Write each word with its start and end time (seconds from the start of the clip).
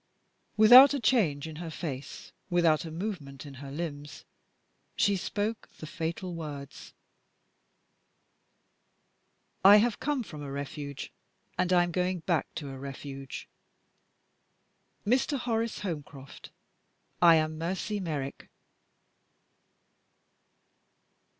Without 0.57 0.95
a 0.95 0.99
change 0.99 1.47
in 1.47 1.57
her 1.57 1.69
face, 1.69 2.31
without 2.49 2.85
a 2.85 2.89
movement 2.89 3.45
in 3.45 3.53
her 3.61 3.69
limbs, 3.69 4.25
she 4.95 5.15
spoke 5.15 5.69
the 5.77 5.85
fatal 5.85 6.33
words: 6.33 6.95
"I 9.63 9.77
have 9.77 9.99
come 9.99 10.23
from 10.23 10.41
a 10.41 10.51
Refuge, 10.51 11.11
and 11.55 11.71
I 11.71 11.83
am 11.83 11.91
going 11.91 12.21
back 12.21 12.51
to 12.55 12.69
a 12.69 12.79
Refuge. 12.79 13.47
Mr. 15.05 15.37
Horace 15.37 15.81
Holmcroft, 15.81 16.49
I 17.21 17.35
am 17.35 17.59
Mercy 17.59 17.99
Merrick." 17.99 18.49